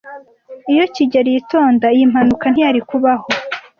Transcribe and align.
Iyo 0.71 0.85
kigeli 0.95 1.29
yitonda, 1.35 1.85
iyi 1.95 2.03
mpanuka 2.11 2.45
ntiyari 2.49 2.79
kubaho. 2.89 3.27